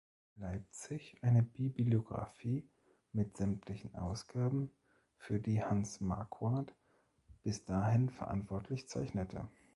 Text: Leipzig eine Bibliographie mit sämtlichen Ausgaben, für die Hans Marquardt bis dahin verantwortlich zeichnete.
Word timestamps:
Leipzig 0.35 1.19
eine 1.21 1.43
Bibliographie 1.43 2.67
mit 3.13 3.37
sämtlichen 3.37 3.93
Ausgaben, 3.93 4.71
für 5.19 5.39
die 5.39 5.61
Hans 5.63 5.99
Marquardt 6.01 6.73
bis 7.43 7.65
dahin 7.65 8.09
verantwortlich 8.09 8.87
zeichnete. 8.89 9.47